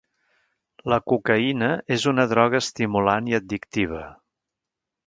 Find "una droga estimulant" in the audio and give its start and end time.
2.13-3.31